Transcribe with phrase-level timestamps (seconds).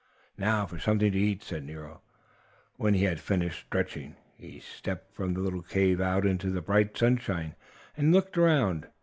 [0.39, 2.01] "Now for something to eat!" said Nero,
[2.77, 4.15] when he had finished stretching.
[4.35, 7.53] He stepped from the little cave out into the bright sunshine,
[7.95, 8.87] and looked around.